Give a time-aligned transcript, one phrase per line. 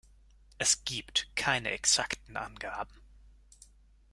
[0.57, 2.99] Es gibt keine exakten Angaben.